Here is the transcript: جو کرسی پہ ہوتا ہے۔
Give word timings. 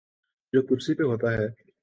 جو 0.53 0.61
کرسی 0.61 0.93
پہ 0.93 1.03
ہوتا 1.03 1.31
ہے۔ 1.33 1.47